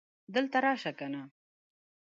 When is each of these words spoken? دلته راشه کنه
دلته 0.33 0.57
راشه 0.65 0.91
کنه 0.99 1.21